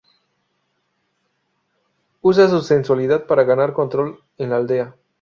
Usa 2.23 2.47
su 2.49 2.61
sensualidad 2.61 3.27
para 3.27 3.43
ganar 3.43 3.71
control 3.73 4.19
en 4.39 4.49
la 4.49 4.57
aldea. 4.57 4.95